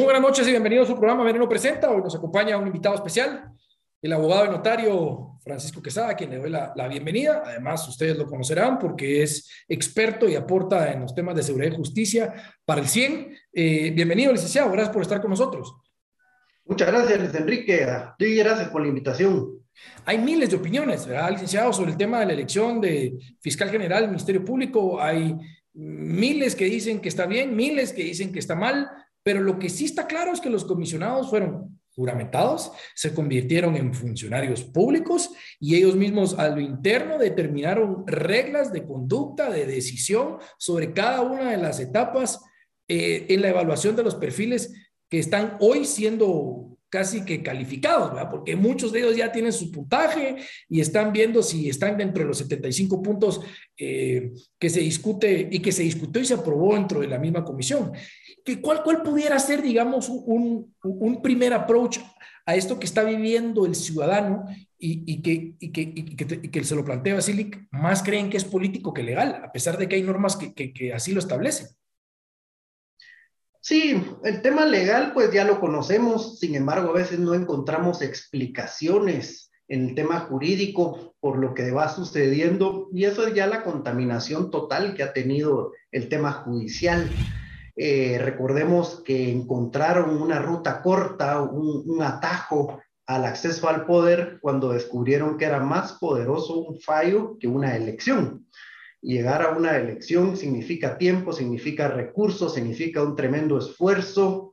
Muy 0.00 0.06
buenas 0.06 0.22
noches 0.22 0.48
y 0.48 0.50
bienvenidos 0.52 0.88
a 0.88 0.92
su 0.92 0.96
programa 0.96 1.24
Veneno 1.24 1.46
Presenta. 1.46 1.90
Hoy 1.90 2.00
nos 2.00 2.14
acompaña 2.14 2.56
un 2.56 2.66
invitado 2.66 2.94
especial, 2.94 3.52
el 4.00 4.12
abogado 4.14 4.46
y 4.46 4.48
notario 4.48 5.38
Francisco 5.44 5.82
Quesada, 5.82 6.08
a 6.08 6.14
quien 6.14 6.30
le 6.30 6.38
doy 6.38 6.48
la, 6.48 6.88
bienvenida. 6.88 7.42
Además, 7.44 7.86
ustedes 7.86 8.16
lo 8.16 8.24
conocerán 8.24 8.78
porque 8.78 9.22
es 9.22 9.50
experto 9.68 10.26
y 10.26 10.36
aporta 10.36 10.90
en 10.90 11.02
los 11.02 11.14
temas 11.14 11.34
de 11.36 11.42
seguridad 11.42 11.72
y 11.72 11.76
justicia 11.76 12.32
para 12.64 12.80
el 12.80 12.88
100. 12.88 13.36
Eh, 13.52 13.90
bienvenido, 13.90 14.32
licenciado. 14.32 14.72
Gracias 14.72 14.90
por 14.90 15.02
estar 15.02 15.20
con 15.20 15.28
nosotros. 15.28 15.70
Muchas 16.64 16.88
gracias, 16.88 17.20
Luis 17.20 17.34
Enrique. 17.34 17.86
Y 18.20 18.36
gracias 18.36 18.70
por 18.70 18.80
la 18.80 18.88
invitación. 18.88 19.50
Hay 20.06 20.16
miles 20.16 20.48
de 20.48 20.56
opiniones, 20.56 21.06
¿verdad, 21.06 21.32
licenciado, 21.32 21.74
sobre 21.74 21.90
el 21.90 21.98
tema 21.98 22.20
de 22.20 22.26
la 22.26 22.32
elección 22.32 22.80
de 22.80 23.18
fiscal 23.38 23.68
general 23.68 24.00
del 24.00 24.12
Ministerio 24.12 24.42
Público. 24.42 24.98
Hay 24.98 25.36
miles 25.74 26.56
que 26.56 26.64
dicen 26.64 27.00
que 27.00 27.10
está 27.10 27.26
bien, 27.26 27.54
miles 27.54 27.92
que 27.92 28.02
dicen 28.02 28.32
que 28.32 28.38
está 28.38 28.54
mal. 28.54 28.88
Pero 29.22 29.40
lo 29.40 29.58
que 29.58 29.68
sí 29.68 29.84
está 29.84 30.06
claro 30.06 30.32
es 30.32 30.40
que 30.40 30.50
los 30.50 30.64
comisionados 30.64 31.28
fueron 31.28 31.80
juramentados, 31.94 32.72
se 32.94 33.12
convirtieron 33.12 33.76
en 33.76 33.92
funcionarios 33.92 34.62
públicos 34.64 35.30
y 35.58 35.74
ellos 35.74 35.96
mismos 35.96 36.38
a 36.38 36.48
lo 36.48 36.60
interno 36.60 37.18
determinaron 37.18 38.06
reglas 38.06 38.72
de 38.72 38.86
conducta, 38.86 39.50
de 39.50 39.66
decisión 39.66 40.38
sobre 40.56 40.92
cada 40.92 41.20
una 41.20 41.50
de 41.50 41.58
las 41.58 41.80
etapas 41.80 42.40
eh, 42.88 43.26
en 43.28 43.42
la 43.42 43.50
evaluación 43.50 43.96
de 43.96 44.04
los 44.04 44.14
perfiles 44.14 44.72
que 45.08 45.18
están 45.18 45.56
hoy 45.60 45.84
siendo 45.84 46.78
casi 46.90 47.24
que 47.24 47.42
calificados, 47.42 48.12
¿verdad? 48.12 48.30
Porque 48.30 48.56
muchos 48.56 48.92
de 48.92 48.98
ellos 48.98 49.16
ya 49.16 49.30
tienen 49.30 49.52
su 49.52 49.70
puntaje 49.70 50.36
y 50.68 50.80
están 50.80 51.12
viendo 51.12 51.42
si 51.42 51.68
están 51.68 51.96
dentro 51.96 52.22
de 52.22 52.28
los 52.28 52.38
75 52.38 53.00
puntos 53.00 53.40
eh, 53.78 54.32
que 54.58 54.68
se 54.68 54.80
discute 54.80 55.48
y 55.50 55.60
que 55.60 55.72
se 55.72 55.84
discutió 55.84 56.20
y 56.20 56.26
se 56.26 56.34
aprobó 56.34 56.74
dentro 56.74 57.00
de 57.00 57.06
la 57.06 57.18
misma 57.18 57.44
comisión. 57.44 57.92
¿Cuál, 58.60 58.82
cuál 58.82 59.02
pudiera 59.02 59.38
ser, 59.38 59.62
digamos, 59.62 60.08
un, 60.08 60.74
primer 61.22 61.52
approach 61.52 61.98
a 62.44 62.56
esto 62.56 62.78
que 62.80 62.86
está 62.86 63.04
viviendo 63.04 63.64
el 63.64 63.74
ciudadano 63.76 64.44
y, 64.76 65.22
que, 65.22 65.56
que, 65.58 65.94
que, 66.16 66.50
que, 66.50 66.64
se 66.64 66.74
lo 66.74 66.84
plantea 66.84 67.14
Basilic, 67.14 67.68
más 67.70 68.02
creen 68.02 68.30
que 68.30 68.38
es 68.38 68.44
político 68.44 68.92
que 68.92 69.02
legal, 69.02 69.40
a 69.44 69.52
pesar 69.52 69.78
de 69.78 69.88
que 69.88 69.96
hay 69.96 70.02
normas 70.02 70.36
que 70.36 70.92
así 70.92 71.12
lo 71.12 71.20
establecen? 71.20 71.68
Sí, 73.62 74.02
el 74.24 74.40
tema 74.40 74.64
legal 74.64 75.12
pues 75.12 75.32
ya 75.32 75.44
lo 75.44 75.60
conocemos, 75.60 76.38
sin 76.38 76.54
embargo 76.54 76.90
a 76.90 76.94
veces 76.94 77.18
no 77.18 77.34
encontramos 77.34 78.00
explicaciones 78.00 79.50
en 79.68 79.88
el 79.88 79.94
tema 79.94 80.20
jurídico 80.20 81.14
por 81.20 81.38
lo 81.38 81.52
que 81.52 81.70
va 81.70 81.88
sucediendo 81.90 82.88
y 82.92 83.04
eso 83.04 83.26
es 83.26 83.34
ya 83.34 83.46
la 83.46 83.62
contaminación 83.62 84.50
total 84.50 84.94
que 84.94 85.02
ha 85.02 85.12
tenido 85.12 85.72
el 85.92 86.08
tema 86.08 86.32
judicial. 86.32 87.10
Eh, 87.76 88.18
recordemos 88.20 89.02
que 89.04 89.30
encontraron 89.30 90.20
una 90.20 90.38
ruta 90.40 90.80
corta, 90.80 91.42
un, 91.42 91.82
un 91.86 92.02
atajo 92.02 92.80
al 93.06 93.26
acceso 93.26 93.68
al 93.68 93.84
poder 93.84 94.38
cuando 94.40 94.72
descubrieron 94.72 95.36
que 95.36 95.44
era 95.44 95.60
más 95.60 95.92
poderoso 95.94 96.58
un 96.58 96.80
fallo 96.80 97.36
que 97.38 97.46
una 97.46 97.76
elección 97.76 98.46
llegar 99.02 99.42
a 99.42 99.50
una 99.50 99.76
elección 99.76 100.36
significa 100.36 100.98
tiempo, 100.98 101.32
significa 101.32 101.88
recursos, 101.88 102.54
significa 102.54 103.02
un 103.02 103.16
tremendo 103.16 103.58
esfuerzo, 103.58 104.52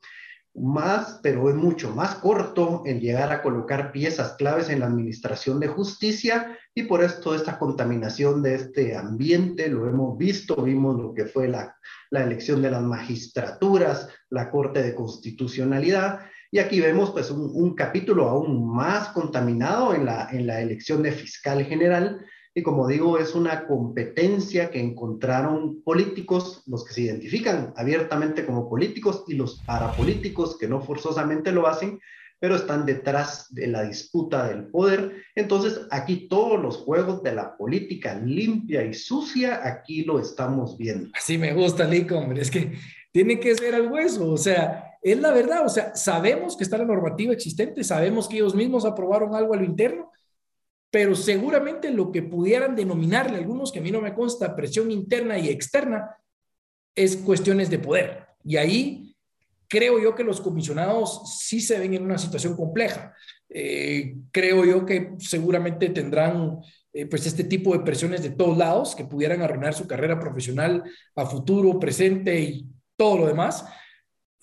más, 0.57 1.19
pero 1.21 1.49
es 1.49 1.55
mucho 1.55 1.93
más 1.93 2.15
corto 2.15 2.81
el 2.85 2.99
llegar 2.99 3.31
a 3.31 3.43
colocar 3.43 3.91
piezas 3.91 4.33
claves 4.33 4.69
en 4.69 4.79
la 4.79 4.87
administración 4.87 5.59
de 5.59 5.67
justicia 5.67 6.57
y 6.73 6.83
por 6.83 7.03
esto 7.03 7.35
esta 7.35 7.59
contaminación 7.59 8.41
de 8.41 8.55
este 8.55 8.95
ambiente 8.95 9.69
lo 9.69 9.87
hemos 9.87 10.17
visto, 10.17 10.55
vimos 10.55 10.99
lo 10.99 11.13
que 11.13 11.25
fue 11.25 11.47
la, 11.47 11.75
elección 12.09 12.63
de 12.63 12.71
las 12.71 12.81
magistraturas, 12.81 14.09
la 14.31 14.49
Corte 14.49 14.81
de 14.81 14.95
Constitucionalidad 14.95 16.21
y 16.49 16.57
aquí 16.57 16.79
vemos 16.79 17.11
pues 17.11 17.29
un, 17.29 17.75
capítulo 17.75 18.27
aún 18.27 18.73
más 18.73 19.09
contaminado 19.09 19.93
en 19.93 20.05
la 20.05 20.61
elección 20.61 21.03
de 21.03 21.11
fiscal 21.11 21.63
general 21.65 22.25
y 22.57 22.63
como 22.63 22.87
digo, 22.87 23.19
es 23.19 23.35
una 23.35 23.67
competencia 23.67 24.71
que 24.71 24.79
encontraron 24.79 25.83
políticos, 25.83 26.63
los 26.65 26.83
que 26.83 26.93
se 26.95 27.01
identifican 27.01 27.71
abiertamente 27.77 28.47
como 28.47 28.67
políticos 28.67 29.25
y 29.27 29.35
los 29.35 29.61
parapolíticos 29.61 30.57
que 30.57 30.67
no 30.67 30.81
forzosamente 30.81 31.51
lo 31.51 31.67
hacen, 31.67 31.99
pero 32.39 32.55
están 32.55 32.87
detrás 32.87 33.53
de 33.53 33.67
la 33.67 33.83
disputa 33.83 34.47
del 34.47 34.69
poder. 34.69 35.17
Entonces, 35.35 35.81
aquí 35.91 36.27
todos 36.27 36.59
los 36.59 36.77
juegos 36.77 37.21
de 37.21 37.35
la 37.35 37.55
política 37.55 38.15
limpia 38.15 38.83
y 38.83 38.95
sucia, 38.95 39.61
aquí 39.63 40.03
lo 40.03 40.19
estamos 40.19 40.79
viendo. 40.79 41.11
Así 41.13 41.37
me 41.37 41.53
gusta, 41.53 41.83
Lico, 41.83 42.17
hombre, 42.17 42.41
es 42.41 42.49
que 42.49 42.73
tiene 43.11 43.39
que 43.39 43.53
ser 43.53 43.75
al 43.75 43.91
hueso, 43.91 44.31
o 44.31 44.37
sea, 44.37 44.97
es 45.03 45.19
la 45.19 45.31
verdad, 45.31 45.63
o 45.63 45.69
sea, 45.69 45.95
sabemos 45.95 46.57
que 46.57 46.63
está 46.63 46.79
la 46.79 46.85
normativa 46.85 47.33
existente, 47.33 47.83
sabemos 47.83 48.27
que 48.27 48.37
ellos 48.37 48.55
mismos 48.55 48.83
aprobaron 48.83 49.35
algo 49.35 49.53
a 49.53 49.57
lo 49.57 49.63
interno, 49.63 50.11
pero 50.89 51.15
seguramente 51.15 51.91
lo 51.91 52.11
que 52.11 52.23
pudieran 52.23 52.75
denominarle 52.75 53.37
algunos, 53.37 53.71
que 53.71 53.79
a 53.79 53.81
mí 53.81 53.91
no 53.91 54.01
me 54.01 54.13
consta, 54.13 54.55
presión 54.55 54.91
interna 54.91 55.37
y 55.37 55.49
externa, 55.49 56.15
es 56.95 57.17
cuestiones 57.17 57.69
de 57.69 57.79
poder. 57.79 58.25
Y 58.43 58.57
ahí 58.57 59.15
creo 59.67 59.99
yo 59.99 60.15
que 60.15 60.23
los 60.23 60.41
comisionados 60.41 61.39
sí 61.39 61.59
se 61.59 61.77
ven 61.77 61.93
en 61.93 62.03
una 62.03 62.17
situación 62.17 62.55
compleja. 62.55 63.13
Eh, 63.49 64.15
creo 64.31 64.65
yo 64.65 64.85
que 64.85 65.13
seguramente 65.19 65.89
tendrán 65.89 66.59
eh, 66.93 67.05
pues 67.05 67.25
este 67.25 67.43
tipo 67.43 67.73
de 67.73 67.83
presiones 67.83 68.23
de 68.23 68.31
todos 68.31 68.57
lados 68.57 68.95
que 68.95 69.05
pudieran 69.05 69.41
arruinar 69.41 69.73
su 69.73 69.87
carrera 69.87 70.19
profesional 70.19 70.83
a 71.15 71.25
futuro, 71.25 71.79
presente 71.79 72.39
y 72.39 72.65
todo 72.95 73.19
lo 73.19 73.27
demás 73.27 73.65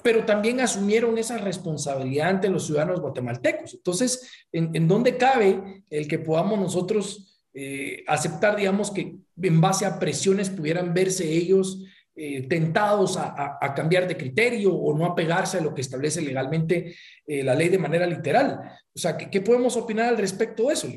pero 0.02 0.24
también 0.26 0.60
asumieron 0.60 1.16
esa 1.16 1.38
responsabilidad 1.38 2.28
ante 2.28 2.50
los 2.50 2.66
ciudadanos 2.66 3.00
guatemaltecos. 3.00 3.74
Entonces, 3.74 4.46
¿en, 4.52 4.86
dónde 4.86 5.16
cabe 5.16 5.84
el 5.88 6.08
que 6.08 6.18
podamos 6.18 6.58
nosotros 6.58 7.40
eh, 7.54 8.04
aceptar, 8.06 8.56
digamos, 8.56 8.90
que 8.90 9.16
en 9.40 9.60
base 9.60 9.86
a 9.86 9.98
presiones 9.98 10.50
pudieran 10.50 10.92
verse 10.92 11.26
ellos 11.26 11.84
eh, 12.16 12.46
tentados 12.48 13.16
a, 13.16 13.72
cambiar 13.74 14.06
de 14.06 14.16
criterio 14.16 14.74
o 14.74 14.96
no 14.96 15.06
apegarse 15.06 15.58
a 15.58 15.62
lo 15.62 15.74
que 15.74 15.80
establece 15.80 16.20
legalmente 16.20 16.94
eh, 17.26 17.42
la 17.42 17.54
ley 17.54 17.70
de 17.70 17.78
manera 17.78 18.06
literal? 18.06 18.60
O 18.94 18.98
sea, 18.98 19.16
¿qué, 19.16 19.40
podemos 19.40 19.76
opinar 19.76 20.10
al 20.10 20.18
respecto 20.18 20.68
de 20.68 20.74
eso? 20.74 20.88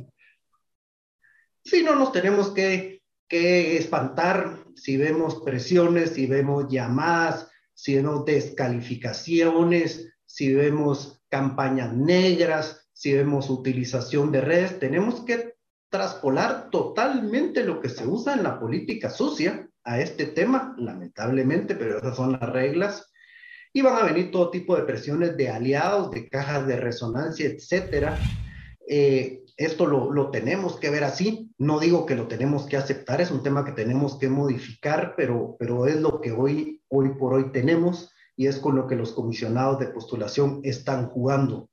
Sí, 1.64 1.82
no 1.82 1.96
nos 1.96 2.12
tenemos 2.12 2.52
que, 2.52 3.04
que 3.28 3.78
espantar 3.78 4.66
si 4.76 4.98
vemos 4.98 5.42
presiones, 5.44 6.12
si 6.12 6.28
vemos 6.28 6.66
llamadas 6.70 7.48
si 7.78 7.96
vemos 7.96 8.26
descalificaciones, 8.26 10.12
si 10.26 10.52
vemos 10.52 11.22
campañas 11.30 11.94
negras, 11.94 12.90
si 12.92 13.14
vemos 13.14 13.52
utilización 13.52 14.32
de 14.32 14.42
redes, 14.42 14.80
tenemos 14.80 15.22
que 15.26 15.54
traspolar 15.90 16.72
totalmente 16.72 17.64
lo 17.64 17.80
que 17.80 17.90
se 17.90 18.08
usa 18.08 18.34
en 18.34 18.42
la 18.42 18.60
política 18.60 19.12
sucia 19.12 19.70
a 19.84 20.02
este 20.02 20.26
tema, 20.26 20.74
lamentablemente, 20.80 21.76
pero 21.76 22.00
esas 22.00 22.16
son 22.16 22.32
las 22.32 22.50
reglas. 22.50 23.12
Y 23.72 23.84
van 23.84 23.96
a 23.96 24.06
venir 24.08 24.32
todo 24.32 24.50
tipo 24.50 24.76
de 24.76 24.82
presiones 24.82 25.38
de 25.38 25.50
aliados, 25.50 26.10
de 26.10 26.28
cajas 26.30 26.66
de 26.66 26.78
resonancia, 26.78 27.46
etcétera. 27.46 28.18
Eh, 28.88 29.44
esto 29.58 29.86
lo, 29.86 30.12
lo, 30.12 30.30
tenemos 30.32 30.78
que 30.78 30.90
ver 30.90 31.04
así. 31.04 31.52
No 31.58 31.80
digo 31.80 32.06
que 32.06 32.16
lo 32.16 32.28
tenemos 32.28 32.66
que 32.66 32.78
aceptar, 32.78 33.22
es 33.22 33.32
un 33.32 33.44
tema 33.44 33.66
que 33.66 33.72
tenemos 33.72 34.18
que 34.18 34.30
modificar, 34.30 35.14
pero, 35.18 35.56
pero 35.60 35.88
es 35.88 36.00
lo 36.00 36.22
que 36.22 36.32
hoy 36.32 36.78
hoy 36.90 37.10
por 37.10 37.34
hoy 37.34 37.52
tenemos 37.52 38.14
y 38.36 38.48
es 38.48 38.58
con 38.58 38.76
lo 38.76 38.88
que 38.88 38.96
los 38.96 39.14
comisionados 39.14 39.80
de 39.80 39.88
postulación 39.88 40.62
están 40.64 41.08
jugando. 41.08 41.70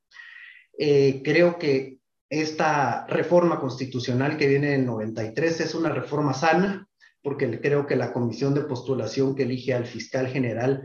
Eh, 0.79 1.21
creo 1.25 1.59
que 1.59 1.99
esta 2.31 3.07
reforma 3.07 3.61
constitucional 3.61 4.37
que 4.37 4.49
viene 4.49 4.75
en 4.75 4.87
93 4.87 5.61
es 5.61 5.75
una 5.75 5.91
reforma 5.91 6.33
sana, 6.33 6.88
porque 7.23 7.61
creo 7.61 7.87
que 7.87 7.97
la 7.97 8.12
comisión 8.12 8.55
de 8.55 8.62
postulación 8.62 9.35
que 9.35 9.44
elige 9.44 9.75
al 9.75 9.87
fiscal 9.87 10.27
general 10.29 10.83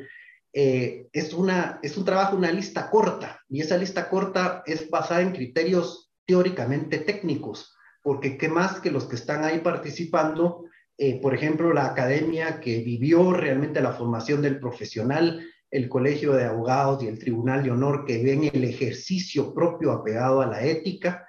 eh, 0.54 1.08
es, 1.14 1.34
una, 1.34 1.80
es 1.82 1.98
un 1.98 2.06
trabajo, 2.06 2.36
una 2.36 2.52
lista 2.52 2.90
corta, 2.90 3.42
y 3.50 3.62
esa 3.62 3.78
lista 3.78 4.10
corta 4.10 4.64
es 4.66 4.90
basada 4.90 5.22
en 5.22 5.32
criterios 5.32 6.09
teóricamente 6.30 7.00
técnicos, 7.00 7.76
porque 8.02 8.38
qué 8.38 8.48
más 8.48 8.80
que 8.80 8.92
los 8.92 9.06
que 9.06 9.16
están 9.16 9.44
ahí 9.44 9.60
participando 9.60 10.64
eh, 11.02 11.18
por 11.22 11.34
ejemplo, 11.34 11.72
la 11.72 11.86
academia 11.86 12.60
que 12.60 12.84
vivió 12.84 13.32
realmente 13.32 13.80
la 13.80 13.94
formación 13.94 14.42
del 14.42 14.60
profesional, 14.60 15.48
el 15.72 15.88
Colegio 15.88 16.34
de 16.34 16.44
Abogados 16.44 17.02
y 17.02 17.08
el 17.08 17.18
Tribunal 17.18 17.64
de 17.64 17.72
Honor 17.72 18.04
que 18.06 18.22
ven 18.22 18.50
el 18.52 18.66
ejercicio 18.66 19.54
propio 19.54 19.94
apegado 19.94 20.42
a 20.42 20.46
la 20.46 20.62
ética, 20.62 21.26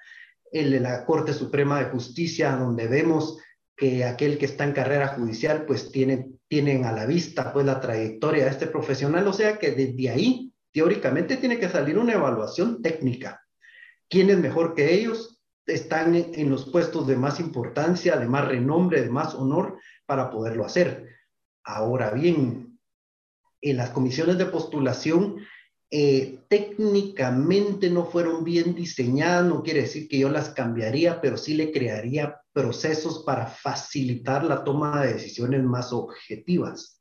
el 0.51 0.83
la 0.83 1.05
Corte 1.05 1.33
Suprema 1.33 1.79
de 1.79 1.91
Justicia, 1.91 2.57
donde 2.57 2.89
vemos 2.89 3.39
que 3.77 4.05
aquel 4.05 4.39
que 4.39 4.47
está 4.47 4.65
en 4.65 4.73
carrera 4.73 5.07
judicial, 5.09 5.65
pues 5.67 5.93
tiene, 5.93 6.33
tienen 6.49 6.85
a 6.85 6.91
la 6.91 7.07
vista 7.07 7.53
pues 7.53 7.65
la 7.65 7.81
trayectoria 7.81 8.47
de 8.47 8.51
este 8.51 8.67
profesional, 8.67 9.25
o 9.29 9.33
sea 9.33 9.57
que 9.57 9.71
desde 9.71 10.11
ahí, 10.11 10.53
teóricamente, 10.73 11.37
tiene 11.37 11.61
que 11.61 11.69
salir 11.69 11.97
una 11.97 12.15
evaluación 12.15 12.83
técnica. 12.83 13.40
¿Quién 14.11 14.29
es 14.29 14.39
mejor 14.39 14.75
que 14.75 14.93
ellos? 14.93 15.41
están 15.73 16.15
en 16.15 16.51
los 16.51 16.69
puestos 16.69 17.07
de 17.07 17.17
más 17.17 17.41
importancia, 17.41 18.17
de 18.17 18.27
más 18.27 18.47
renombre, 18.47 19.03
de 19.03 19.11
más 19.11 19.35
honor 19.35 19.79
para 20.07 20.31
poderlo 20.31 20.65
hacer. 20.65 21.09
Ahora 21.65 22.11
bien, 22.11 22.79
en 23.61 23.77
las 23.77 23.91
comisiones 23.91 24.39
de 24.39 24.47
postulación 24.47 25.37
eh, 25.91 26.45
técnicamente 26.49 27.91
no 27.91 28.07
fueron 28.07 28.45
bien 28.45 28.75
diseñadas, 28.75 29.47
no 29.47 29.63
quiere 29.63 29.83
decir 29.83 30.09
que 30.09 30.19
yo 30.19 30.31
las 30.31 30.51
cambiaría, 30.51 31.21
pero 31.21 31.37
sí 31.37 31.55
le 31.55 31.73
crearía 31.73 32.41
procesos 32.53 33.25
para 33.25 33.47
facilitar 33.47 34.45
la 34.45 34.65
toma 34.65 35.05
de 35.05 35.15
decisiones 35.15 35.63
más 35.63 35.93
objetivas. 35.93 37.01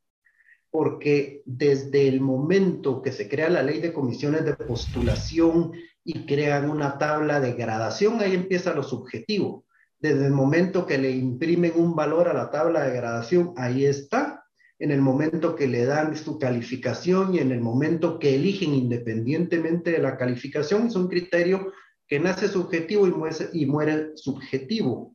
Porque 0.72 1.42
desde 1.46 2.06
el 2.06 2.20
momento 2.20 3.02
que 3.02 3.10
se 3.10 3.28
crea 3.28 3.50
la 3.50 3.62
ley 3.62 3.80
de 3.80 3.92
comisiones 3.92 4.44
de 4.44 4.54
postulación 4.54 5.72
y 6.04 6.26
crean 6.26 6.70
una 6.70 6.98
tabla 6.98 7.40
de 7.40 7.52
gradación, 7.52 8.20
ahí 8.20 8.34
empieza 8.34 8.74
lo 8.74 8.82
subjetivo. 8.82 9.66
Desde 9.98 10.26
el 10.26 10.32
momento 10.32 10.86
que 10.86 10.98
le 10.98 11.10
imprimen 11.10 11.72
un 11.76 11.94
valor 11.94 12.28
a 12.28 12.34
la 12.34 12.50
tabla 12.50 12.84
de 12.84 12.96
gradación, 12.96 13.52
ahí 13.56 13.84
está 13.84 14.44
en 14.78 14.90
el 14.90 15.02
momento 15.02 15.54
que 15.54 15.68
le 15.68 15.84
dan 15.84 16.16
su 16.16 16.38
calificación 16.38 17.34
y 17.34 17.38
en 17.38 17.52
el 17.52 17.60
momento 17.60 18.18
que 18.18 18.34
eligen 18.34 18.74
independientemente 18.74 19.92
de 19.92 19.98
la 19.98 20.16
calificación, 20.16 20.86
es 20.86 20.96
un 20.96 21.08
criterio 21.08 21.70
que 22.08 22.18
nace 22.18 22.48
subjetivo 22.48 23.06
y 23.06 23.10
muere, 23.10 23.36
y 23.52 23.66
muere 23.66 24.12
subjetivo. 24.16 25.14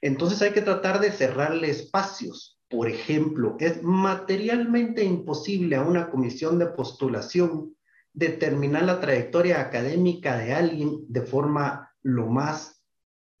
Entonces 0.00 0.40
hay 0.40 0.52
que 0.52 0.62
tratar 0.62 1.00
de 1.00 1.10
cerrarle 1.10 1.68
espacios. 1.68 2.60
Por 2.70 2.88
ejemplo, 2.88 3.56
es 3.58 3.82
materialmente 3.82 5.02
imposible 5.02 5.76
a 5.76 5.82
una 5.82 6.08
comisión 6.08 6.58
de 6.60 6.66
postulación 6.66 7.74
determinar 8.12 8.84
la 8.84 9.00
trayectoria 9.00 9.60
académica 9.60 10.36
de 10.36 10.52
alguien 10.52 11.04
de 11.08 11.22
forma 11.22 11.90
lo 12.02 12.26
más 12.26 12.82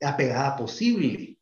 apegada 0.00 0.56
posible. 0.56 1.38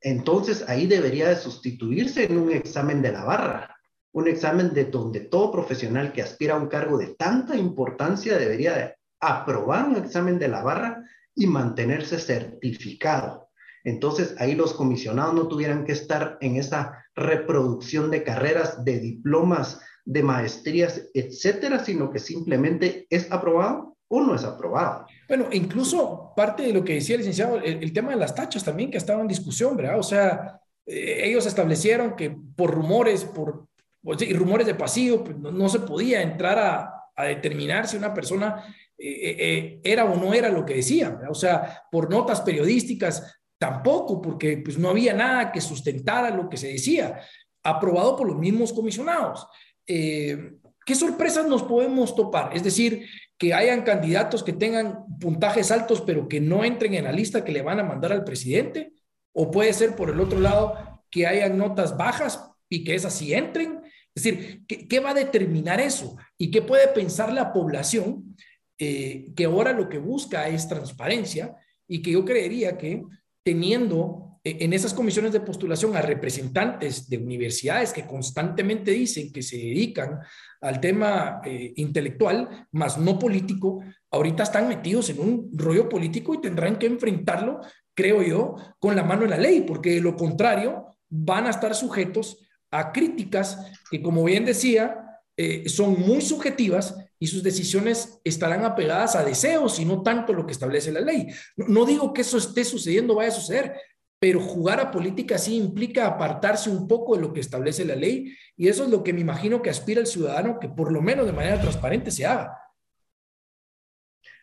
Entonces 0.00 0.64
ahí 0.68 0.86
debería 0.86 1.28
de 1.28 1.36
sustituirse 1.36 2.24
en 2.24 2.38
un 2.38 2.52
examen 2.52 3.02
de 3.02 3.12
la 3.12 3.24
barra, 3.24 3.76
un 4.12 4.28
examen 4.28 4.72
de 4.72 4.86
donde 4.86 5.20
todo 5.20 5.52
profesional 5.52 6.12
que 6.12 6.22
aspira 6.22 6.54
a 6.54 6.58
un 6.58 6.68
cargo 6.68 6.98
de 6.98 7.14
tanta 7.14 7.56
importancia 7.56 8.38
debería 8.38 8.74
de 8.74 8.94
aprobar 9.20 9.88
un 9.88 9.96
examen 9.96 10.38
de 10.38 10.48
la 10.48 10.62
barra 10.62 11.04
y 11.34 11.46
mantenerse 11.46 12.18
certificado. 12.18 13.50
Entonces 13.84 14.34
ahí 14.38 14.54
los 14.54 14.74
comisionados 14.74 15.34
no 15.34 15.48
tuvieran 15.48 15.84
que 15.84 15.92
estar 15.92 16.38
en 16.40 16.56
esa 16.56 17.04
reproducción 17.14 18.10
de 18.10 18.24
carreras, 18.24 18.84
de 18.84 18.98
diplomas, 18.98 19.80
de 20.10 20.24
maestrías, 20.24 21.08
etcétera, 21.14 21.84
sino 21.84 22.10
que 22.10 22.18
simplemente 22.18 23.06
es 23.08 23.30
aprobado 23.30 23.96
o 24.08 24.20
no 24.20 24.34
es 24.34 24.42
aprobado. 24.42 25.06
Bueno, 25.28 25.46
incluso 25.52 26.32
parte 26.34 26.64
de 26.64 26.72
lo 26.72 26.82
que 26.82 26.94
decía 26.94 27.14
el 27.14 27.20
licenciado, 27.20 27.58
el, 27.58 27.92
tema 27.92 28.10
de 28.10 28.16
las 28.16 28.34
tachas 28.34 28.64
también 28.64 28.90
que 28.90 28.98
estaba 28.98 29.20
en 29.20 29.28
discusión, 29.28 29.76
¿verdad? 29.76 30.00
O 30.00 30.02
sea, 30.02 30.60
eh, 30.84 31.20
ellos 31.26 31.46
establecieron 31.46 32.16
que 32.16 32.36
por 32.56 32.72
rumores, 32.72 33.24
por 33.24 33.68
y 34.02 34.32
rumores 34.32 34.66
de 34.66 34.74
pasillo, 34.74 35.22
pues 35.22 35.36
no, 35.36 35.68
se 35.68 35.78
podía 35.80 36.22
entrar 36.22 36.58
a, 36.58 36.96
determinar 37.24 37.86
si 37.86 37.98
una 37.98 38.14
persona 38.14 38.64
eh, 38.96 39.36
eh, 39.38 39.80
era 39.84 40.06
o 40.06 40.16
no 40.16 40.32
era 40.32 40.48
lo 40.48 40.64
que 40.64 40.76
decía, 40.76 41.10
¿verdad? 41.10 41.30
O 41.30 41.34
sea, 41.34 41.82
por 41.92 42.08
notas 42.10 42.40
periodísticas 42.40 43.38
tampoco, 43.58 44.22
porque 44.22 44.56
pues 44.56 44.78
no 44.78 44.88
había 44.88 45.12
nada 45.12 45.52
que 45.52 45.60
sustentara 45.60 46.30
lo 46.30 46.48
que 46.48 46.56
se 46.56 46.68
decía, 46.68 47.20
aprobado 47.62 48.16
por 48.16 48.26
los 48.26 48.38
mismos 48.38 48.72
comisionados. 48.72 49.46
¿Qué 49.90 50.94
sorpresas 50.94 51.46
nos 51.46 51.62
podemos 51.62 52.14
topar? 52.16 52.56
Es 52.56 52.62
decir, 52.62 53.06
que 53.40 53.54
hayan 53.54 53.82
candidatos 53.82 54.42
que 54.42 54.52
tengan 54.52 55.06
puntajes 55.18 55.70
altos, 55.70 56.02
pero 56.02 56.28
que 56.28 56.40
no 56.40 56.62
entren 56.62 56.92
en 56.94 57.04
la 57.04 57.12
lista 57.12 57.42
que 57.42 57.52
le 57.52 57.62
van 57.62 57.80
a 57.80 57.84
mandar 57.84 58.12
al 58.12 58.24
presidente. 58.24 58.92
O 59.32 59.50
puede 59.50 59.72
ser 59.72 59.96
por 59.96 60.10
el 60.10 60.20
otro 60.20 60.40
lado 60.40 61.00
que 61.10 61.26
hayan 61.26 61.56
notas 61.56 61.96
bajas 61.96 62.50
y 62.68 62.84
que 62.84 62.94
esas 62.94 63.14
sí 63.14 63.32
entren. 63.32 63.80
Es 64.14 64.24
decir, 64.24 64.62
¿qué, 64.66 65.00
va 65.00 65.10
a 65.10 65.14
determinar 65.14 65.80
eso? 65.80 66.16
¿Y 66.36 66.50
qué 66.50 66.60
puede 66.60 66.88
pensar 66.88 67.32
la 67.32 67.52
población 67.52 68.36
eh, 68.78 69.32
que 69.34 69.44
ahora 69.44 69.72
lo 69.72 69.88
que 69.88 69.98
busca 69.98 70.48
es 70.48 70.68
transparencia 70.68 71.54
y 71.88 72.02
que 72.02 72.12
yo 72.12 72.24
creería 72.24 72.76
que 72.76 73.04
teniendo 73.42 74.26
eh, 74.28 74.29
en 74.42 74.72
esas 74.72 74.94
comisiones 74.94 75.32
de 75.32 75.40
postulación 75.40 75.96
a 75.96 76.02
representantes 76.02 77.08
de 77.10 77.18
universidades 77.18 77.92
que 77.92 78.06
constantemente 78.06 78.90
dicen 78.90 79.32
que 79.32 79.42
se 79.42 79.56
dedican 79.56 80.18
al 80.62 80.80
tema 80.80 81.42
eh, 81.44 81.74
intelectual, 81.76 82.66
más 82.72 82.96
no 82.96 83.18
político, 83.18 83.82
ahorita 84.10 84.44
están 84.44 84.68
metidos 84.68 85.10
en 85.10 85.20
un 85.20 85.50
rollo 85.52 85.88
político 85.88 86.32
y 86.32 86.40
tendrán 86.40 86.78
que 86.78 86.86
enfrentarlo, 86.86 87.60
creo 87.94 88.22
yo, 88.22 88.56
con 88.78 88.96
la 88.96 89.04
mano 89.04 89.24
en 89.24 89.30
la 89.30 89.38
ley, 89.38 89.60
porque 89.60 89.96
de 89.96 90.00
lo 90.00 90.16
contrario 90.16 90.86
van 91.10 91.46
a 91.46 91.50
estar 91.50 91.74
sujetos 91.74 92.38
a 92.70 92.92
críticas 92.92 93.58
que, 93.90 94.00
como 94.00 94.24
bien 94.24 94.46
decía, 94.46 95.20
eh, 95.36 95.68
son 95.68 96.00
muy 96.00 96.22
subjetivas 96.22 96.94
y 97.18 97.26
sus 97.26 97.42
decisiones 97.42 98.20
estarán 98.24 98.64
apegadas 98.64 99.16
a 99.16 99.24
deseos 99.24 99.78
y 99.78 99.84
no 99.84 100.02
tanto 100.02 100.32
lo 100.32 100.46
que 100.46 100.52
establece 100.52 100.90
la 100.92 101.00
ley. 101.00 101.26
no, 101.56 101.84
digo 101.84 102.14
que 102.14 102.22
eso 102.22 102.38
esté 102.38 102.64
sucediendo, 102.64 103.14
vaya 103.14 103.28
a 103.28 103.32
suceder, 103.34 103.74
pero 104.20 104.38
jugar 104.38 104.80
a 104.80 104.90
política 104.90 105.38
sí 105.38 105.56
implica 105.56 106.06
apartarse 106.06 106.68
un 106.68 106.86
poco 106.86 107.16
de 107.16 107.22
lo 107.22 107.32
que 107.32 107.40
establece 107.40 107.86
la 107.86 107.96
ley 107.96 108.36
y 108.54 108.68
eso 108.68 108.84
es 108.84 108.90
lo 108.90 109.02
que 109.02 109.14
me 109.14 109.22
imagino 109.22 109.62
que 109.62 109.70
aspira 109.70 110.02
el 110.02 110.06
ciudadano 110.06 110.60
que 110.60 110.68
por 110.68 110.92
lo 110.92 111.00
menos 111.00 111.24
de 111.24 111.32
manera 111.32 111.58
transparente 111.58 112.10
se 112.10 112.26
haga. 112.26 112.54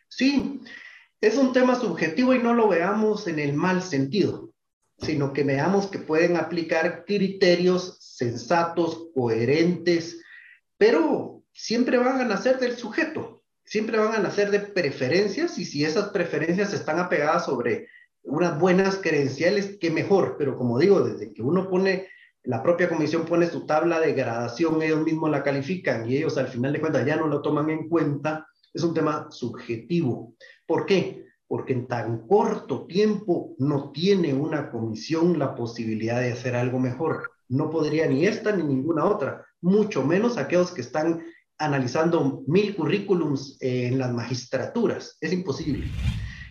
Sí, 0.08 0.60
es 1.20 1.36
un 1.36 1.52
tema 1.52 1.76
subjetivo 1.76 2.34
y 2.34 2.40
no 2.40 2.54
lo 2.54 2.68
veamos 2.68 3.28
en 3.28 3.38
el 3.38 3.52
mal 3.52 3.80
sentido, 3.80 4.50
sino 4.98 5.32
que 5.32 5.44
veamos 5.44 5.86
que 5.86 6.00
pueden 6.00 6.36
aplicar 6.36 7.04
criterios 7.04 7.98
sensatos, 8.00 9.10
coherentes, 9.14 10.20
pero 10.76 11.44
siempre 11.52 11.98
van 11.98 12.20
a 12.20 12.24
nacer 12.24 12.58
del 12.58 12.76
sujeto, 12.76 13.44
siempre 13.64 13.98
van 13.98 14.14
a 14.14 14.18
nacer 14.18 14.50
de 14.50 14.58
preferencias 14.58 15.56
y 15.56 15.64
si 15.64 15.84
esas 15.84 16.08
preferencias 16.08 16.72
están 16.72 16.98
apegadas 16.98 17.44
sobre 17.44 17.86
unas 18.28 18.58
buenas 18.58 18.96
credenciales, 18.96 19.78
que 19.78 19.90
mejor, 19.90 20.36
pero 20.38 20.56
como 20.56 20.78
digo, 20.78 21.00
desde 21.00 21.32
que 21.32 21.42
uno 21.42 21.68
pone, 21.68 22.06
la 22.44 22.62
propia 22.62 22.88
comisión 22.88 23.24
pone 23.24 23.46
su 23.46 23.66
tabla 23.66 24.00
de 24.00 24.12
gradación, 24.12 24.80
ellos 24.82 25.02
mismos 25.02 25.30
la 25.30 25.42
califican 25.42 26.08
y 26.08 26.16
ellos 26.16 26.36
al 26.38 26.48
final 26.48 26.72
de 26.72 26.80
cuentas 26.80 27.06
ya 27.06 27.16
no 27.16 27.26
lo 27.26 27.42
toman 27.42 27.70
en 27.70 27.88
cuenta, 27.88 28.46
es 28.72 28.82
un 28.82 28.94
tema 28.94 29.28
subjetivo. 29.30 30.34
¿Por 30.66 30.86
qué? 30.86 31.24
Porque 31.46 31.72
en 31.72 31.86
tan 31.86 32.26
corto 32.26 32.86
tiempo 32.86 33.54
no 33.58 33.90
tiene 33.92 34.34
una 34.34 34.70
comisión 34.70 35.38
la 35.38 35.54
posibilidad 35.54 36.20
de 36.20 36.32
hacer 36.32 36.54
algo 36.54 36.78
mejor. 36.78 37.30
No 37.48 37.70
podría 37.70 38.06
ni 38.06 38.26
esta 38.26 38.54
ni 38.54 38.62
ninguna 38.62 39.06
otra, 39.06 39.46
mucho 39.62 40.04
menos 40.04 40.36
aquellos 40.36 40.70
que 40.70 40.82
están 40.82 41.22
analizando 41.56 42.44
mil 42.46 42.76
currículums 42.76 43.56
en 43.60 43.98
las 43.98 44.12
magistraturas. 44.12 45.16
Es 45.20 45.32
imposible. 45.32 45.86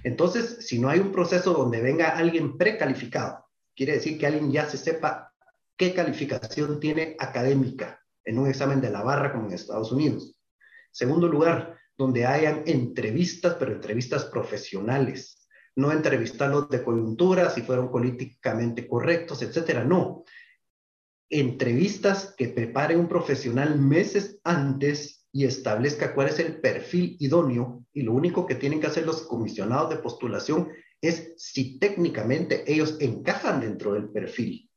Entonces, 0.03 0.67
si 0.67 0.79
no 0.79 0.89
hay 0.89 0.99
un 0.99 1.11
proceso 1.11 1.53
donde 1.53 1.81
venga 1.81 2.17
alguien 2.17 2.57
precalificado, 2.57 3.45
quiere 3.75 3.93
decir 3.93 4.17
que 4.17 4.27
alguien 4.27 4.51
ya 4.51 4.69
se 4.69 4.77
sepa 4.77 5.33
qué 5.75 5.93
calificación 5.93 6.79
tiene 6.79 7.15
académica 7.19 8.01
en 8.25 8.39
un 8.39 8.47
examen 8.47 8.81
de 8.81 8.89
la 8.89 9.03
barra 9.03 9.31
como 9.31 9.47
en 9.47 9.53
Estados 9.53 9.91
Unidos. 9.91 10.37
Segundo 10.91 11.27
lugar, 11.27 11.77
donde 11.97 12.25
hayan 12.25 12.63
entrevistas, 12.65 13.55
pero 13.59 13.73
entrevistas 13.73 14.25
profesionales, 14.25 15.47
no 15.75 15.91
entrevistarlos 15.91 16.69
de 16.69 16.83
coyuntura, 16.83 17.49
si 17.49 17.61
fueron 17.61 17.91
políticamente 17.91 18.87
correctos, 18.87 19.41
etcétera, 19.41 19.83
no. 19.83 20.23
Entrevistas 21.29 22.33
que 22.37 22.49
prepare 22.49 22.95
un 22.95 23.07
profesional 23.07 23.79
meses 23.79 24.39
antes 24.43 25.26
y 25.37 25.45
establezca 25.45 26.15
cuál 26.15 26.29
es 26.29 26.39
el 26.39 26.59
perfil 26.59 27.15
idóneo 27.19 27.85
y 27.93 28.01
lo 28.01 28.13
único 28.13 28.47
que 28.47 28.55
tienen 28.55 28.81
que 28.81 28.87
hacer 28.87 29.05
los 29.05 29.21
comisionados 29.21 29.91
de 29.91 29.97
postulación 29.97 30.69
es 30.99 31.35
si 31.37 31.77
técnicamente 31.77 32.63
ellos 32.65 32.97
encajan 32.99 33.61
dentro 33.61 33.93
del 33.93 34.09
perfil. 34.09 34.67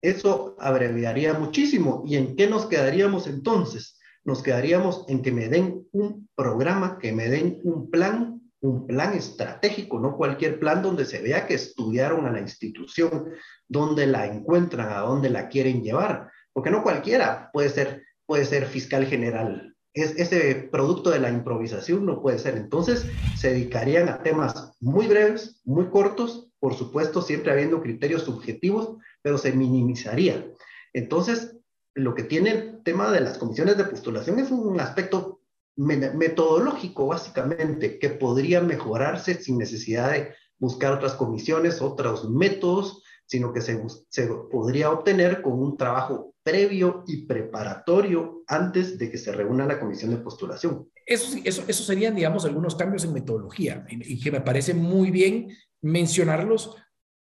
Eso 0.00 0.54
abreviaría 0.60 1.34
muchísimo. 1.34 2.04
¿Y 2.06 2.14
en 2.14 2.36
qué 2.36 2.46
nos 2.48 2.66
quedaríamos 2.66 3.26
entonces? 3.26 3.98
Nos 4.22 4.44
quedaríamos 4.44 5.04
en 5.08 5.22
que 5.22 5.32
me 5.32 5.48
den 5.48 5.88
un 5.90 6.28
programa, 6.36 6.96
que 7.00 7.10
me 7.10 7.28
den 7.28 7.58
un 7.64 7.90
plan, 7.90 8.40
un 8.60 8.86
plan 8.86 9.14
estratégico, 9.14 9.98
no 9.98 10.16
cualquier 10.16 10.60
plan 10.60 10.82
donde 10.82 11.04
se 11.04 11.20
vea 11.20 11.48
que 11.48 11.54
estudiaron 11.54 12.26
a 12.26 12.30
la 12.30 12.40
institución, 12.40 13.30
donde 13.66 14.06
la 14.06 14.24
encuentran, 14.24 14.92
a 14.92 15.00
dónde 15.00 15.30
la 15.30 15.48
quieren 15.48 15.82
llevar, 15.82 16.30
porque 16.52 16.70
no 16.70 16.84
cualquiera 16.84 17.50
puede 17.52 17.70
ser 17.70 18.04
puede 18.28 18.44
ser 18.44 18.66
fiscal 18.66 19.06
general. 19.06 19.74
Es, 19.94 20.14
ese 20.16 20.68
producto 20.70 21.08
de 21.08 21.18
la 21.18 21.30
improvisación 21.30 22.04
no 22.04 22.20
puede 22.20 22.38
ser. 22.38 22.56
Entonces, 22.58 23.06
se 23.34 23.48
dedicarían 23.48 24.10
a 24.10 24.22
temas 24.22 24.72
muy 24.80 25.06
breves, 25.06 25.62
muy 25.64 25.86
cortos, 25.86 26.50
por 26.60 26.74
supuesto, 26.74 27.22
siempre 27.22 27.52
habiendo 27.52 27.80
criterios 27.80 28.22
subjetivos, 28.24 28.98
pero 29.22 29.38
se 29.38 29.52
minimizaría. 29.52 30.46
Entonces, 30.92 31.56
lo 31.94 32.14
que 32.14 32.22
tiene 32.22 32.50
el 32.50 32.82
tema 32.84 33.10
de 33.10 33.22
las 33.22 33.38
comisiones 33.38 33.78
de 33.78 33.84
postulación 33.84 34.38
es 34.38 34.50
un 34.50 34.78
aspecto 34.78 35.40
metodológico, 35.76 37.06
básicamente, 37.06 37.98
que 37.98 38.10
podría 38.10 38.60
mejorarse 38.60 39.42
sin 39.42 39.56
necesidad 39.56 40.12
de 40.12 40.34
buscar 40.58 40.92
otras 40.92 41.14
comisiones, 41.14 41.80
otros 41.80 42.28
métodos, 42.28 43.02
sino 43.28 43.52
que 43.52 43.60
se, 43.60 43.80
se 44.08 44.26
podría 44.50 44.90
obtener 44.90 45.42
con 45.42 45.52
un 45.60 45.76
trabajo 45.76 46.34
previo 46.42 47.04
y 47.06 47.26
preparatorio 47.26 48.42
antes 48.46 48.98
de 48.98 49.10
que 49.10 49.18
se 49.18 49.32
reúna 49.32 49.66
la 49.66 49.78
comisión 49.78 50.10
de 50.10 50.16
postulación. 50.16 50.88
Eso, 51.04 51.38
eso, 51.44 51.62
eso 51.68 51.82
serían, 51.82 52.16
digamos, 52.16 52.46
algunos 52.46 52.74
cambios 52.74 53.04
en 53.04 53.12
metodología 53.12 53.86
y 53.88 54.18
que 54.18 54.32
me 54.32 54.40
parece 54.40 54.72
muy 54.72 55.10
bien 55.10 55.48
mencionarlos 55.82 56.74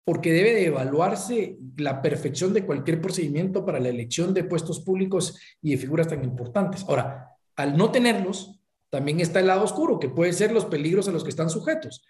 porque 0.03 0.33
debe 0.33 0.55
de 0.55 0.65
evaluarse 0.65 1.57
la 1.77 2.01
perfección 2.01 2.53
de 2.53 2.65
cualquier 2.65 2.99
procedimiento 2.99 3.63
para 3.63 3.79
la 3.79 3.89
elección 3.89 4.33
de 4.33 4.43
puestos 4.43 4.79
públicos 4.79 5.39
y 5.61 5.71
de 5.71 5.77
figuras 5.77 6.07
tan 6.07 6.23
importantes. 6.23 6.83
Ahora, 6.87 7.29
al 7.55 7.77
no 7.77 7.91
tenerlos, 7.91 8.59
también 8.89 9.19
está 9.19 9.39
el 9.39 9.47
lado 9.47 9.63
oscuro, 9.63 9.99
que 9.99 10.09
puede 10.09 10.33
ser 10.33 10.51
los 10.51 10.65
peligros 10.65 11.07
a 11.07 11.11
los 11.11 11.23
que 11.23 11.29
están 11.29 11.51
sujetos. 11.51 12.03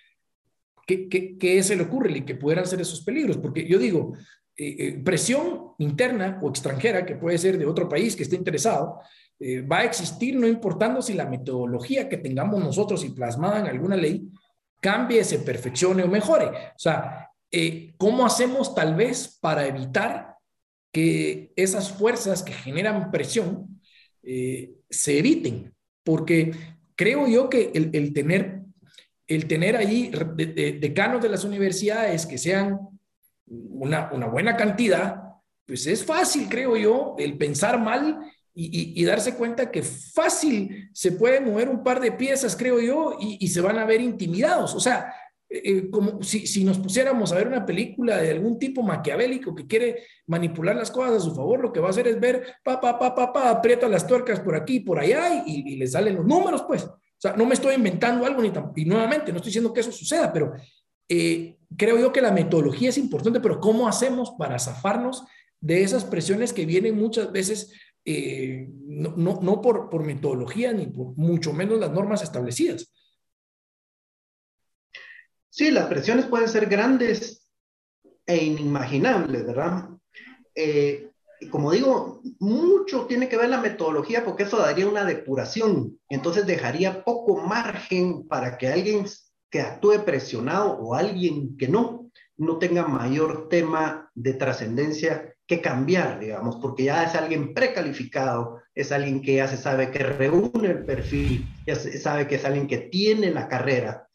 ¿Qué, 1.10 1.64
se 1.64 1.76
le 1.76 1.84
ocurre 1.84 2.18
y 2.18 2.22
que 2.22 2.36
pudieran 2.36 2.66
ser 2.66 2.82
esos 2.82 3.02
peligros? 3.02 3.38
Porque 3.38 3.68
yo 3.68 3.78
digo, 3.78 4.14
eh, 4.56 4.76
eh, 4.80 5.02
presión 5.04 5.74
interna 5.80 6.40
o 6.42 6.50
extranjera, 6.50 7.06
que 7.06 7.16
puede 7.16 7.38
ser 7.38 7.58
de 7.58 7.66
otro 7.66 7.88
país 7.88 8.16
que 8.16 8.24
esté 8.24 8.36
interesado, 8.36 9.00
eh, 9.40 9.62
va 9.62 9.80
a 9.80 9.84
existir 9.86 10.36
no 10.36 10.48
importando 10.48 11.02
si 11.02 11.14
la 11.14 11.26
metodología 11.26 12.08
que 12.08 12.18
tengamos 12.18 12.64
nosotros 12.64 13.04
y 13.04 13.10
plasmada 13.10 13.60
en 13.60 13.68
alguna 13.68 13.96
ley 13.96 14.28
cambie, 14.80 15.24
se 15.24 15.40
perfeccione 15.40 16.04
o 16.04 16.08
mejore. 16.08 16.46
O 16.48 16.80
sea, 16.80 17.30
¿cómo 17.98 18.26
hacemos 18.26 18.74
tal 18.74 18.96
vez 18.96 19.38
para 19.40 19.68
evitar 19.68 20.36
que 20.92 21.54
esas 21.56 21.92
fuerzas 21.92 22.42
que 22.42 22.54
generan 22.54 23.12
presión 23.12 23.80
se 24.22 25.20
eviten? 25.20 25.74
Porque 26.04 26.52
creo 27.02 27.28
yo 27.28 27.50
que 27.50 27.72
el, 27.74 28.14
tener, 28.14 28.61
el 29.36 29.48
tener 29.48 29.76
ahí 29.76 30.12
decanos 30.80 31.22
de 31.22 31.30
las 31.30 31.44
universidades 31.44 32.26
que 32.26 32.38
sean 32.38 32.80
una, 33.48 34.08
buena 34.28 34.56
cantidad, 34.56 35.22
pues 35.66 35.88
es 35.88 36.04
fácil, 36.04 36.48
creo 36.50 36.76
yo, 36.78 37.16
el 37.18 37.38
pensar 37.38 37.80
mal 37.80 38.20
y, 38.54 39.04
darse 39.06 39.36
cuenta 39.36 39.72
que 39.72 39.82
fácil 39.82 40.90
se 40.94 41.14
pueden 41.14 41.46
mover 41.46 41.70
un 41.70 41.84
par 41.84 42.02
de 42.02 42.12
piezas, 42.12 42.56
creo 42.56 42.80
yo, 42.80 43.18
y, 43.20 43.48
se 43.48 43.62
van 43.62 43.80
a 43.80 43.86
ver 43.86 44.02
intimidados. 44.02 44.76
O 44.76 44.80
sea, 44.80 45.14
eh, 45.50 45.62
eh, 45.64 45.90
como 45.90 46.22
si, 46.22 46.48
si, 46.48 46.64
nos 46.64 46.80
pusiéramos 46.80 47.32
a 47.32 47.36
ver 47.36 47.48
una 47.48 47.66
película 47.66 48.18
de 48.18 48.32
algún 48.32 48.60
tipo 48.60 48.84
maquiavélico 48.84 49.56
que 49.56 49.68
quiere 49.68 50.04
manipular 50.28 50.76
las 50.76 50.92
cosas 50.92 51.18
a 51.18 51.20
su 51.20 51.36
favor, 51.36 51.62
lo 51.62 51.74
que 51.74 51.80
va 51.80 51.88
a 51.88 51.92
hacer 51.92 52.08
es 52.08 52.20
ver, 52.20 52.56
pa, 52.64 52.80
pa, 52.80 53.00
pa, 53.00 53.16
pa, 53.16 53.34
pa, 53.34 53.50
aprieta 53.50 53.88
las 53.88 54.06
tuercas 54.06 54.40
por 54.42 54.56
aquí 54.56 54.78
y 54.78 54.80
por 54.82 55.00
allá 55.00 55.44
y, 55.46 55.76
le 55.76 55.88
salen 55.88 56.16
los 56.16 56.26
números, 56.26 56.64
pues. 56.68 56.88
O 57.22 57.28
sea, 57.28 57.34
no 57.34 57.46
me 57.46 57.54
estoy 57.54 57.76
inventando 57.76 58.26
algo 58.26 58.42
ni 58.42 58.52
y 58.76 58.86
nuevamente, 58.86 59.32
no 59.32 59.38
estoy 59.38 59.50
diciendo 59.50 59.72
que 59.72 59.82
eso 59.82 59.92
suceda, 59.92 60.34
pero 60.34 60.54
eh, 61.08 61.60
creo 61.78 62.00
yo 62.00 62.12
que 62.12 62.22
la 62.22 62.32
metodología 62.32 62.90
es 62.90 62.98
importante, 62.98 63.40
pero 63.40 63.60
¿cómo 63.60 63.88
hacemos 63.88 64.32
para 64.40 64.58
zafarnos 64.58 65.24
de 65.60 65.84
esas 65.84 66.04
presiones 66.04 66.52
que 66.52 66.66
vienen 66.66 66.98
muchas 66.98 67.32
veces 67.32 67.74
no, 68.04 69.14
no, 69.16 69.40
no 69.42 69.62
por, 69.62 69.92
por 69.92 70.04
metodología 70.04 70.74
ni 70.74 70.88
por 70.88 71.16
mucho 71.16 71.54
menos 71.54 71.80
las 71.80 71.92
normas 71.92 72.24
establecidas? 72.24 72.92
Sí, 75.52 75.70
las 75.70 75.88
presiones 75.88 76.26
pueden 76.26 76.48
ser 76.48 76.66
grandes 76.66 77.48
e 78.26 78.46
inimaginables, 78.46 79.46
¿verdad? 79.46 79.90
Eh, 80.56 81.11
como 81.50 81.72
digo, 81.72 82.22
mucho 82.40 83.06
tiene 83.08 83.28
que 83.28 83.38
ver 83.38 83.50
la 83.50 83.62
metodología 83.62 84.24
porque 84.24 84.44
eso 84.44 84.58
daría 84.58 84.88
una 84.88 85.06
depuración, 85.06 86.00
entonces 86.10 86.46
dejaría 86.46 87.04
poco 87.04 87.42
margen 87.42 88.28
para 88.28 88.58
que 88.58 88.68
alguien 88.68 89.06
que 89.50 89.62
actúe 89.62 90.06
presionado 90.06 90.74
o 90.74 90.94
alguien 90.94 91.58
que 91.58 91.68
no, 91.68 92.12
no 92.38 92.58
tenga 92.58 92.88
mayor 92.88 93.50
tema 93.50 94.10
de 94.14 94.34
trascendencia 94.34 95.36
que 95.46 95.62
cambiar, 95.62 96.20
digamos, 96.20 96.58
porque 96.62 96.86
ya 96.86 97.04
es 97.04 97.16
alguien 97.16 97.54
precalificado, 97.54 98.62
es 98.74 98.92
alguien 98.92 99.22
que 99.22 99.36
ya 99.36 99.48
se 99.48 99.58
sabe 99.58 99.92
que 99.92 100.00
reúne 100.00 100.70
el 100.70 100.86
perfil, 100.86 101.46
ya 101.66 101.76
se 101.76 101.98
sabe 102.00 102.28
que 102.28 102.36
es 102.36 102.46
alguien 102.46 102.68
que 102.68 102.78
tiene 102.78 103.32
la 103.32 103.50
carrera 103.50 104.08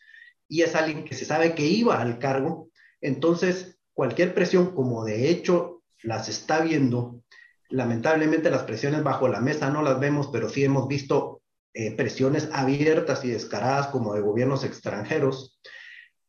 y 0.48 0.62
es 0.62 0.74
alguien 0.74 1.04
que 1.04 1.14
se 1.14 1.24
sabe 1.24 1.54
que 1.54 1.66
iba 1.66 2.00
al 2.00 2.18
cargo, 2.18 2.70
entonces 3.00 3.78
cualquier 3.92 4.32
presión, 4.34 4.74
como 4.74 5.04
de 5.04 5.28
hecho 5.28 5.75
las 6.02 6.28
está 6.28 6.60
viendo, 6.60 7.22
lamentablemente 7.68 8.50
las 8.50 8.62
presiones 8.62 9.02
bajo 9.02 9.28
la 9.28 9.40
mesa 9.40 9.70
no 9.70 9.82
las 9.82 9.98
vemos, 9.98 10.28
pero 10.32 10.48
sí 10.48 10.64
hemos 10.64 10.88
visto 10.88 11.42
eh, 11.74 11.92
presiones 11.92 12.48
abiertas 12.52 13.24
y 13.24 13.30
descaradas 13.30 13.88
como 13.88 14.14
de 14.14 14.20
gobiernos 14.20 14.64
extranjeros, 14.64 15.60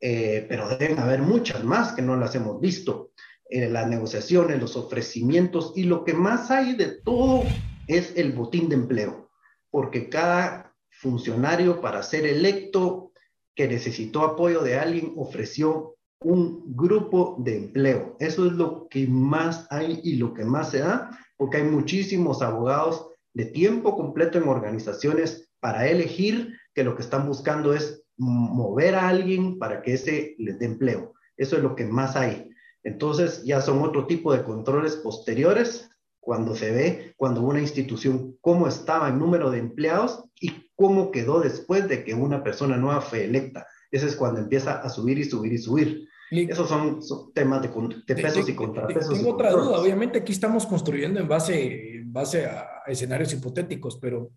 eh, 0.02 0.46
pero 0.50 0.68
deben 0.78 1.00
haber 1.00 1.22
muchas 1.22 1.64
más 1.64 1.94
que 1.94 2.02
no 2.02 2.16
las 2.16 2.36
hemos 2.36 2.60
visto. 2.60 3.12
Eh, 3.50 3.70
las 3.70 3.88
negociaciones, 3.88 4.60
los 4.60 4.76
ofrecimientos 4.76 5.72
y 5.76 5.84
lo 5.84 6.04
que 6.04 6.14
más 6.14 6.52
hay 6.52 6.76
de 6.76 7.00
todo 7.02 7.44
es 7.88 8.14
el 8.18 8.34
botín 8.34 8.68
de 8.68 8.76
empleo, 8.76 9.30
porque 9.70 10.10
cada 10.10 10.76
funcionario 10.90 11.80
para 11.80 12.04
ser 12.04 12.26
electo 12.26 13.14
que 13.56 13.68
necesitó 13.68 14.24
apoyo 14.24 14.62
de 14.64 14.78
alguien 14.78 15.14
ofreció 15.16 15.97
un 16.22 16.76
grupo 16.76 17.36
de 17.40 17.58
empleo. 17.58 18.16
Eso 18.20 18.48
es 18.48 18.54
lo 18.54 18.88
que 18.90 19.08
más 19.08 19.68
hay 19.70 20.00
y 20.04 20.16
lo 20.16 20.34
que 20.34 20.46
más 20.46 20.72
se 20.72 20.80
da, 20.80 21.18
porque 21.38 21.58
hay 21.58 21.64
muchísimos 21.64 22.42
abogados 22.42 23.08
de 23.34 23.46
tiempo 23.46 23.96
completo 23.96 24.38
en 24.38 24.48
organizaciones 24.48 25.50
para 25.60 25.88
elegir 25.88 26.58
que 26.74 26.84
lo 26.84 26.96
que 26.96 27.04
están 27.04 27.28
buscando 27.28 27.74
es 27.74 28.04
mover 28.18 28.96
a 28.96 29.10
alguien 29.10 29.60
para 29.60 29.82
que 29.82 29.94
ese 29.94 30.36
les 30.40 30.58
dé 30.60 30.66
empleo. 30.66 31.14
Eso 31.38 31.58
es 31.58 31.64
lo 31.64 31.76
que 31.76 31.86
más 31.86 32.16
hay. 32.16 32.50
Entonces 32.84 33.44
ya 33.44 33.62
son 33.62 33.82
otro 33.82 34.08
tipo 34.08 34.34
de 34.34 34.44
controles 34.44 34.96
posteriores 34.96 35.90
cuando 36.20 36.56
se 36.56 36.72
ve, 36.72 37.14
cuando 37.16 37.42
una 37.42 37.62
institución, 37.62 38.38
cómo 38.42 38.68
estaba 38.68 39.10
el 39.10 39.20
número 39.20 39.52
de 39.52 39.60
empleados 39.60 40.24
y 40.40 40.72
cómo 40.76 41.12
quedó 41.12 41.40
después 41.40 41.88
de 41.88 42.04
que 42.04 42.14
una 42.14 42.44
persona 42.44 42.76
nueva 42.76 43.02
fue 43.02 43.26
electa. 43.26 43.68
Ese 43.98 44.08
es 44.08 44.16
cuando 44.16 44.40
empieza 44.40 44.82
a 44.82 44.90
subir 44.90 45.18
y 45.18 45.24
subir 45.24 45.54
y 45.54 45.58
subir. 45.58 46.10
Esos 46.30 46.68
son, 46.68 47.00
temas 47.34 47.62
de, 47.62 47.70
pesos 48.16 48.48
y 48.50 48.54
contrapesos. 48.54 49.14
Tengo 49.14 49.34
otra 49.34 49.52
duda. 49.52 49.80
Obviamente 49.80 50.20
aquí 50.20 50.34
estamos 50.34 50.66
construyendo 50.66 51.20
en 51.20 51.28
base, 51.28 51.98
en 52.00 52.12
base 52.12 52.46
a 52.46 52.84
escenarios 52.86 53.32
hipotéticos, 53.34 53.98
pero 53.98 54.32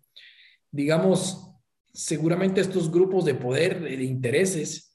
digamos, 0.71 1.51
seguramente 1.93 2.61
estos 2.61 2.89
grupos 2.89 3.25
de 3.25 3.35
poder, 3.35 3.81
de 3.81 4.03
intereses, 4.03 4.93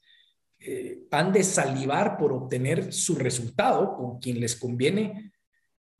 eh, 0.59 1.03
han 1.11 1.31
de 1.31 1.43
salivar 1.43 2.17
por 2.17 2.33
obtener 2.33 2.91
su 2.91 3.15
resultado 3.15 3.95
con 3.95 4.19
quien 4.19 4.39
les 4.39 4.55
conviene 4.55 5.31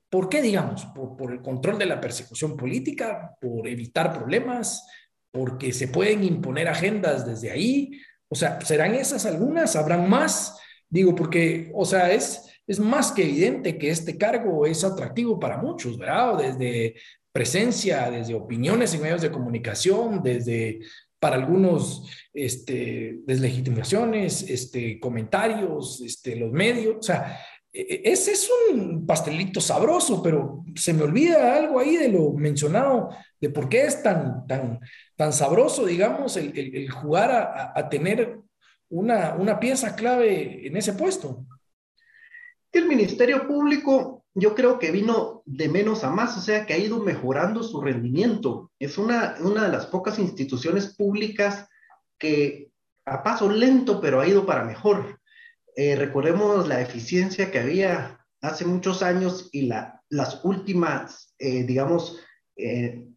¿Por 0.10 0.30
qué, 0.30 0.42
digamos? 0.42 0.86
Por, 0.86 1.32
el 1.32 1.42
control 1.42 1.78
de 1.78 1.86
la 1.86 2.00
persecución 2.00 2.56
política, 2.56 3.36
por 3.42 3.68
evitar 3.68 4.14
problemas, 4.14 4.88
porque 5.32 5.74
se 5.74 5.90
pueden 5.90 6.24
imponer 6.24 6.68
agendas 6.70 7.26
desde 7.26 7.52
ahí. 7.52 7.92
O 8.30 8.36
sea, 8.36 8.60
¿serán 8.62 8.96
esas 8.96 9.26
algunas? 9.26 9.76
¿Habrán 9.76 10.10
más? 10.10 10.60
Digo, 10.90 11.16
porque, 11.16 11.72
o 11.74 11.86
sea, 11.86 12.12
es, 12.12 12.44
es 12.66 12.80
más 12.80 13.12
que 13.12 13.24
evidente 13.24 13.78
que 13.78 13.90
este 13.90 14.18
cargo 14.18 14.66
es 14.66 14.84
atractivo 14.84 15.40
para 15.40 15.58
muchos, 15.58 15.98
¿verdad? 15.98 16.38
Desde 16.38 16.96
presencia, 17.32 18.10
desde 18.10 18.34
opiniones 18.34 18.94
en 18.94 19.02
medios 19.02 19.22
de 19.22 19.32
comunicación, 19.32 20.22
desde 20.24 20.80
para 21.20 21.36
algunos 21.36 22.10
este, 22.34 23.20
deslegitimaciones, 23.26 24.44
este, 24.50 25.00
comentarios, 25.00 26.02
este, 26.02 26.36
los 26.36 26.52
medios, 26.52 26.98
o 27.00 27.04
sea, 27.04 27.40
ese 27.80 28.32
es 28.32 28.50
un 28.72 29.06
pastelito 29.06 29.62
sabroso, 29.62 30.24
pero 30.24 30.64
se 30.76 30.94
me 30.94 31.04
olvida 31.04 31.56
algo 31.56 31.80
ahí 31.80 31.96
de 31.96 32.10
lo 32.10 32.32
mencionado, 32.32 33.10
de 33.40 33.50
por 33.50 33.70
qué 33.70 33.86
es 33.86 34.02
tan, 34.02 34.48
tan, 34.48 34.80
tan 35.16 35.32
sabroso, 35.32 35.86
digamos, 35.86 36.38
el, 36.38 36.90
jugar 36.90 37.72
a, 37.76 37.90
tener 37.90 38.40
una, 38.90 39.36
una, 39.36 39.60
pieza 39.60 39.96
clave 39.96 40.66
en 40.66 40.76
ese 40.76 40.94
puesto. 40.94 41.46
El 42.72 42.88
Ministerio 42.88 43.48
Público 43.48 44.26
yo 44.34 44.56
creo 44.56 44.80
que 44.80 44.92
vino 44.92 45.44
de 45.46 45.70
menos 45.70 46.04
a 46.04 46.10
más, 46.10 46.38
o 46.38 46.42
sea, 46.42 46.66
que 46.66 46.74
ha 46.74 46.78
ido 46.78 47.00
mejorando 47.04 47.62
su 47.64 47.82
rendimiento. 47.82 48.72
Es 48.80 48.98
una, 48.98 49.36
una 49.40 49.66
de 49.66 49.72
las 49.72 49.88
pocas 49.88 50.20
instituciones 50.20 50.96
públicas 50.96 51.68
que 52.18 52.72
a 53.06 53.24
paso 53.24 53.50
lento, 53.50 54.02
pero 54.02 54.20
ha 54.20 54.28
ido 54.28 54.46
para 54.46 54.64
mejor. 54.64 55.20
Eh, 55.80 55.96
recordemos 55.96 56.68
la 56.68 56.82
eficiencia 56.82 57.52
que 57.52 57.60
había 57.60 58.26
hace 58.42 58.66
muchos 58.66 59.04
años 59.04 59.48
y 59.52 59.68
la, 59.68 60.02
las 60.10 60.44
últimas, 60.44 61.36
eh, 61.38 61.66
digamos, 61.66 62.20
eh, 62.56 63.08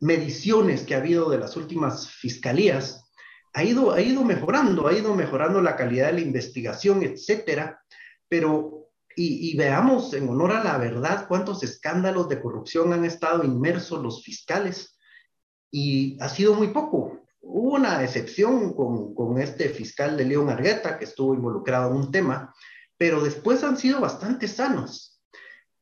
mediciones 0.00 0.84
que 0.84 0.94
ha 0.94 0.98
habido 0.98 1.28
de 1.28 1.36
las 1.36 1.58
últimas 1.58 2.10
fiscalías, 2.10 3.04
ha 3.52 3.62
ido, 3.62 3.92
ha 3.92 4.00
ido 4.00 4.24
mejorando, 4.24 4.88
ha 4.88 4.94
ido 4.94 5.14
mejorando 5.14 5.60
la 5.60 5.76
calidad 5.76 6.06
de 6.06 6.14
la 6.14 6.20
investigación, 6.22 7.02
etcétera, 7.02 7.82
pero, 8.28 8.88
y 9.14 9.56
veamos 9.56 10.12
en 10.14 10.28
honor 10.28 10.52
a 10.52 10.64
la 10.64 10.78
verdad 10.78 11.26
cuántos 11.28 11.62
escándalos 11.62 12.28
de 12.28 12.40
corrupción 12.40 12.92
han 12.94 13.04
estado 13.04 13.44
inmersos 13.44 14.02
los 14.02 14.22
fiscales, 14.22 14.98
y 15.70 16.16
ha 16.22 16.28
sido 16.30 16.54
muy 16.54 16.68
poco. 16.68 17.25
Hubo 17.48 17.76
una 17.76 18.02
excepción 18.02 18.74
con, 18.74 19.40
este 19.40 19.68
fiscal 19.68 20.16
de 20.16 20.24
León 20.24 20.50
Argueta 20.50 20.98
que 20.98 21.04
estuvo 21.04 21.32
involucrado 21.32 21.90
en 21.92 21.96
un 21.96 22.10
tema, 22.10 22.52
pero 22.98 23.22
después 23.22 23.62
han 23.62 23.76
sido 23.76 24.00
bastante 24.00 24.48
sanos. 24.48 25.22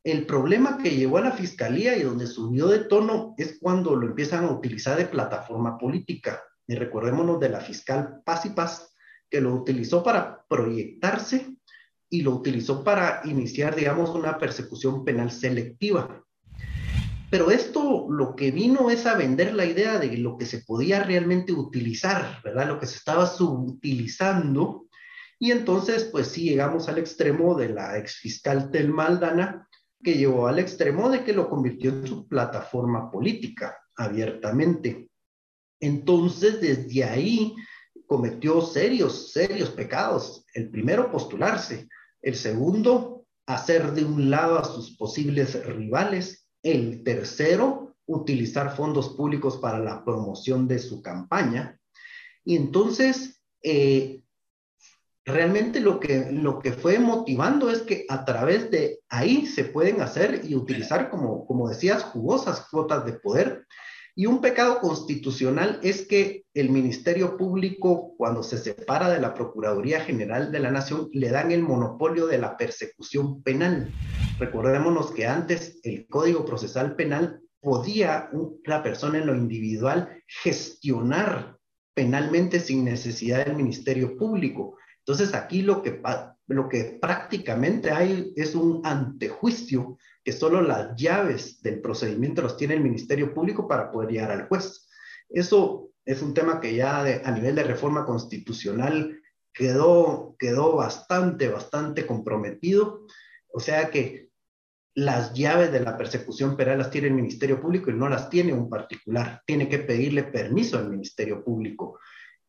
El 0.03 0.27
problema 0.27 0.77
que 0.77 0.95
llegó 0.95 1.17
a 1.17 1.21
la 1.21 1.31
fiscalía 1.31 1.97
y 1.97 2.03
donde 2.03 2.27
subió 2.27 2.67
de 2.67 2.79
tono 2.79 3.33
es 3.37 3.57
cuando 3.59 3.95
lo 3.95 4.05
empiezan 4.05 4.45
a 4.45 4.51
utilizar 4.51 4.95
de 4.95 5.05
plataforma 5.05 5.79
política. 5.79 6.43
Y 6.67 6.75
recordémonos 6.75 7.39
de 7.39 7.49
la 7.49 7.61
fiscal 7.61 8.21
Paz 8.23 8.45
y 8.45 8.49
Paz, 8.49 8.93
que 9.27 9.41
lo 9.41 9.55
utilizó 9.55 10.03
para 10.03 10.45
proyectarse 10.47 11.57
y 12.11 12.21
lo 12.21 12.31
utilizó 12.31 12.83
para 12.83 13.21
iniciar, 13.25 13.75
digamos, 13.75 14.11
una 14.11 14.37
persecución 14.37 15.03
penal 15.03 15.31
selectiva. 15.31 16.24
Pero 17.29 17.49
esto 17.51 18.07
lo 18.09 18.35
que 18.35 18.51
vino 18.51 18.89
es 18.89 19.05
a 19.05 19.15
vender 19.15 19.53
la 19.53 19.65
idea 19.65 19.97
de 19.99 20.17
lo 20.17 20.37
que 20.37 20.45
se 20.45 20.59
podía 20.59 21.03
realmente 21.03 21.51
utilizar, 21.51 22.41
¿verdad? 22.43 22.67
Lo 22.67 22.79
que 22.79 22.85
se 22.85 22.97
estaba 22.97 23.25
subutilizando. 23.25 24.87
Y 25.39 25.51
entonces, 25.51 26.05
pues 26.05 26.27
sí, 26.27 26.43
llegamos 26.43 26.87
al 26.87 26.97
extremo 26.97 27.55
de 27.55 27.69
la 27.69 27.97
exfiscal 27.97 28.69
Telma 28.71 29.07
Aldana, 29.07 29.67
que 30.03 30.13
llevó 30.13 30.47
al 30.47 30.59
extremo 30.59 31.09
de 31.09 31.23
que 31.23 31.33
lo 31.33 31.49
convirtió 31.49 31.91
en 31.91 32.07
su 32.07 32.27
plataforma 32.27 33.09
política 33.11 33.77
abiertamente. 33.95 35.09
Entonces, 35.79 36.61
desde 36.61 37.03
ahí 37.03 37.55
cometió 38.05 38.61
serios, 38.61 39.31
serios 39.31 39.69
pecados. 39.71 40.45
El 40.53 40.69
primero, 40.69 41.11
postularse. 41.11 41.89
El 42.21 42.35
segundo, 42.35 43.25
hacer 43.47 43.93
de 43.93 44.05
un 44.05 44.29
lado 44.29 44.59
a 44.59 44.63
sus 44.63 44.95
posibles 44.95 45.65
rivales 45.65 46.44
el 46.65 47.03
tercero, 47.03 47.95
utilizar 48.07 48.75
fondos 48.75 49.09
públicos 49.09 49.57
para 49.57 49.79
la 49.79 50.03
promoción 50.03 50.67
de 50.67 50.79
su 50.79 51.01
campaña. 51.01 51.79
Y 52.43 52.55
entonces, 52.55 53.41
eh, 53.61 54.23
realmente 55.23 55.79
lo 55.79 55.99
que, 55.99 56.31
lo 56.31 56.59
que 56.59 56.73
fue 56.73 56.97
motivando 56.97 57.69
es 57.69 57.83
que 57.83 58.05
a 58.09 58.25
través 58.25 58.71
de 58.71 58.99
ahí 59.09 59.45
se 59.45 59.65
pueden 59.65 60.01
hacer 60.01 60.41
y 60.43 60.55
utilizar, 60.55 61.09
como, 61.09 61.45
como 61.45 61.69
decías, 61.69 62.03
jugosas 62.03 62.67
cuotas 62.69 63.05
de 63.05 63.13
poder 63.13 63.65
y 64.17 64.27
un 64.27 64.39
pecado 64.39 64.79
constitucional 64.79 65.79
es 65.83 66.07
que 66.07 66.45
el 66.53 66.69
Ministerio 66.69 67.35
Público, 67.35 68.13
cuando 68.17 68.43
se 68.43 68.57
separa 68.57 69.09
de 69.09 69.19
la 69.19 69.33
Procuraduría 69.33 69.99
General 69.99 70.53
de 70.53 70.59
la 70.59 70.71
Nación, 70.71 71.09
le 71.11 71.29
dan 71.29 71.51
el 71.51 71.61
monopolio 71.61 72.25
de 72.25 72.37
la 72.37 72.55
persecución 72.55 73.43
penal. 73.43 73.91
Recordémonos 74.37 75.11
que 75.11 75.27
antes 75.27 75.79
el 75.83 76.07
Código 76.07 76.45
Procesal 76.45 76.95
Penal 76.95 77.39
podía 77.61 78.29
una 78.31 78.83
persona 78.83 79.17
en 79.17 79.27
lo 79.27 79.35
individual 79.35 80.21
gestionar 80.27 81.57
penalmente 81.93 82.59
sin 82.59 82.83
necesidad 82.83 83.45
del 83.45 83.55
Ministerio 83.55 84.17
Público. 84.17 84.77
Entonces 84.99 85.33
aquí 85.33 85.61
lo 85.61 85.81
que, 85.81 86.01
lo 86.47 86.67
que 86.67 86.99
prácticamente 87.01 87.91
hay 87.91 88.33
es 88.35 88.55
un 88.55 88.81
antejuicio 88.83 89.97
que 90.23 90.33
solo 90.33 90.61
las 90.61 90.95
llaves 90.97 91.61
del 91.61 91.79
procedimiento 91.79 92.41
los 92.41 92.57
tiene 92.57 92.73
el 92.73 92.81
Ministerio 92.81 93.33
Público 93.33 93.67
para 93.67 93.89
poder 93.89 94.11
llegar 94.11 94.31
al 94.31 94.47
juez. 94.47 94.89
Eso 95.29 95.91
es 96.03 96.21
un 96.21 96.33
tema 96.33 96.59
que 96.59 96.75
ya 96.75 97.01
a 97.23 97.31
nivel 97.31 97.55
de 97.55 97.63
reforma 97.63 98.05
constitucional 98.05 99.17
quedó, 99.53 100.35
quedó 100.37 100.75
bastante, 100.75 101.47
bastante 101.47 102.05
comprometido. 102.05 103.05
O 103.47 103.59
sea 103.61 103.89
que 103.89 104.24
las 104.95 105.33
llaves 105.33 105.73
de 105.73 105.81
la 105.81 105.97
persecución 105.97 106.55
penal 106.55 106.77
las 106.77 106.89
tiene 106.89 107.07
el 107.07 107.13
Ministerio 107.13 107.61
Público 107.61 107.91
y 107.91 107.93
no 107.93 108.07
las 108.07 108.29
tiene 108.29 108.53
un 108.53 108.69
particular. 108.69 109.41
Tiene 109.45 109.67
que 109.67 109.79
pedirle 109.79 110.23
permiso 110.23 110.77
al 110.77 110.89
Ministerio 110.89 111.43
Público. 111.43 111.99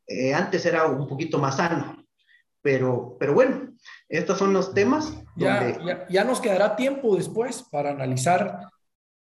Eh, 0.07 0.33
antes 0.33 0.65
era 0.65 0.87
un 0.87 1.09
poquito 1.09 1.39
más 1.39 1.57
sano, 1.57 2.05
pero, 2.63 3.17
pero 3.19 3.35
bueno, 3.35 3.73
estos 4.09 4.39
son 4.39 4.53
los 4.53 4.73
temas. 4.73 5.13
Ya, 5.35 6.07
ya, 6.09 6.25
nos 6.25 6.41
quedará 6.41 6.77
tiempo 6.77 7.17
después 7.17 7.65
para 7.65 7.91
analizar 7.91 8.61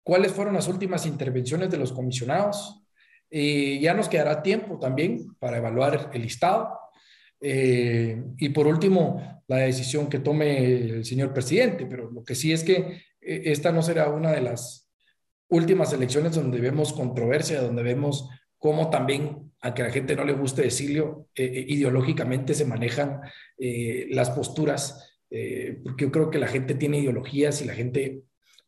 cuáles 0.02 0.32
fueron 0.32 0.54
las 0.54 0.66
últimas 0.66 1.06
intervenciones 1.06 1.70
de 1.70 1.78
los 1.78 1.92
comisionados. 1.92 2.82
Eh, 3.30 3.78
ya 3.80 3.94
nos 3.94 4.08
quedará 4.08 4.42
tiempo 4.42 4.80
también 4.80 5.32
para 5.38 5.58
evaluar 5.58 6.10
el 6.12 6.22
listado. 6.22 6.76
Eh, 7.40 8.20
y 8.38 8.48
por 8.48 8.66
último, 8.66 9.42
la 9.46 9.58
decisión 9.58 10.08
que 10.08 10.18
tome 10.18 10.74
el 10.96 11.04
señor 11.04 11.32
presidente. 11.32 11.86
Pero 11.86 12.10
lo 12.10 12.24
que 12.24 12.34
sí 12.34 12.52
es 12.52 12.64
que 12.64 13.11
esta 13.22 13.72
no 13.72 13.82
será 13.82 14.08
una 14.10 14.32
de 14.32 14.42
las 14.42 14.90
últimas 15.48 15.92
elecciones 15.92 16.34
donde 16.34 16.60
vemos 16.60 16.92
controversia, 16.92 17.60
donde 17.60 17.82
vemos 17.82 18.28
cómo 18.58 18.90
también 18.90 19.52
a 19.60 19.74
que 19.74 19.82
a 19.82 19.86
la 19.86 19.92
gente 19.92 20.16
no 20.16 20.24
le 20.24 20.32
guste 20.32 20.62
decirlo, 20.62 21.28
eh, 21.34 21.44
eh, 21.44 21.64
ideológicamente 21.68 22.54
se 22.54 22.64
manejan 22.64 23.20
eh, 23.58 24.06
las 24.10 24.30
posturas, 24.30 25.08
porque 25.82 26.04
yo 26.04 26.12
creo 26.12 26.30
que 26.30 26.38
la 26.38 26.46
gente 26.46 26.74
tiene 26.74 26.98
ideologías 26.98 27.62
y 27.62 27.64
la 27.64 27.72
gente 27.72 28.20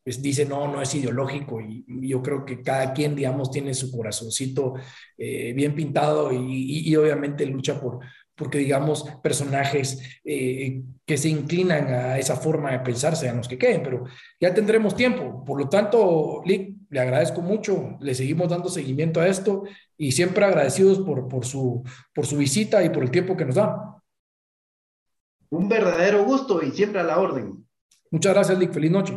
pues, 0.03 0.23
dice, 0.23 0.47
no, 0.47 0.67
no 0.67 0.81
es 0.81 0.95
ideológico, 0.95 1.61
y, 1.61 1.85
yo 2.09 2.23
creo 2.23 2.47
que 2.47 2.63
cada 2.63 2.95
quien, 2.95 3.15
digamos, 3.15 3.51
tiene 3.51 3.75
su 3.75 3.93
corazoncito 3.93 4.75
bien 5.19 5.75
pintado 5.75 6.33
y, 6.33 6.97
obviamente 6.97 7.45
lucha 7.45 7.79
por, 7.79 8.01
porque 8.37 8.59
digamos 8.59 9.05
personajes 9.23 10.21
que 10.25 11.17
se 11.17 11.29
inclinan 11.29 11.87
a 11.89 12.19
esa 12.19 12.37
forma 12.37 12.73
de 12.73 12.81
pensar 12.81 13.17
sean 13.17 13.37
los 13.37 13.49
que 13.49 13.59
queden, 13.59 13.83
pero 13.83 14.05
ya 14.41 14.53
tendremos 14.53 14.97
tiempo. 14.97 15.45
Por 15.45 15.59
lo 15.59 15.69
tanto, 15.69 16.43
Lick, 16.45 16.77
le 16.91 17.01
agradezco 17.01 17.43
mucho, 17.43 17.97
le 18.01 18.15
seguimos 18.15 18.49
dando 18.49 18.69
seguimiento 18.69 19.21
a 19.21 19.29
esto 19.29 19.65
y 19.97 20.13
siempre 20.13 20.45
agradecidos 20.45 21.01
por, 21.01 21.29
por, 21.29 21.45
su, 21.45 21.83
por 22.15 22.27
su 22.27 22.37
visita 22.37 22.83
y 22.85 22.91
por 22.91 23.03
el 23.03 23.11
tiempo 23.11 23.37
que 23.37 23.45
nos 23.45 23.57
da. 23.57 24.03
Un 25.51 25.69
verdadero 25.69 26.25
gusto 26.25 26.63
y 26.63 26.73
siempre 26.73 27.01
a 27.01 27.05
la 27.05 27.19
orden. 27.19 27.65
Muchas 28.11 28.33
gracias, 28.33 28.59
Lick. 28.59 28.73
Feliz 28.73 28.91
noche. 28.91 29.15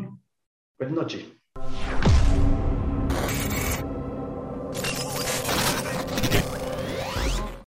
Feliz 0.78 0.94
noche. 0.94 1.37